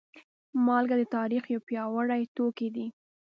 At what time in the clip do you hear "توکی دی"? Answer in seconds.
2.35-2.87